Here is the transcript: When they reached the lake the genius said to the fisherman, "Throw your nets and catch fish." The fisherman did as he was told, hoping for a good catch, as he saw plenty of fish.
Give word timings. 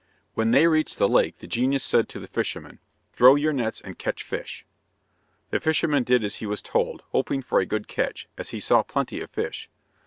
When 0.33 0.49
they 0.49 0.65
reached 0.65 0.97
the 0.97 1.07
lake 1.07 1.37
the 1.37 1.45
genius 1.47 1.83
said 1.83 2.09
to 2.09 2.19
the 2.19 2.25
fisherman, 2.25 2.79
"Throw 3.11 3.35
your 3.35 3.53
nets 3.53 3.79
and 3.81 3.99
catch 3.99 4.23
fish." 4.23 4.65
The 5.51 5.59
fisherman 5.59 6.01
did 6.01 6.23
as 6.23 6.37
he 6.37 6.47
was 6.47 6.63
told, 6.63 7.03
hoping 7.11 7.43
for 7.43 7.59
a 7.59 7.67
good 7.67 7.87
catch, 7.87 8.27
as 8.35 8.49
he 8.49 8.59
saw 8.59 8.81
plenty 8.81 9.21
of 9.21 9.29
fish. 9.29 9.69